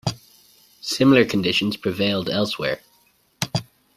[0.81, 2.81] Similar conditions prevailed elsewhere.